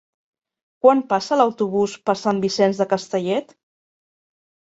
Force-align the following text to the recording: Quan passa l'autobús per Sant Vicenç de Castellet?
Quan 0.85 1.01
passa 1.09 1.37
l'autobús 1.41 1.93
per 2.09 2.15
Sant 2.21 2.41
Vicenç 2.47 2.81
de 2.81 2.87
Castellet? 2.95 3.53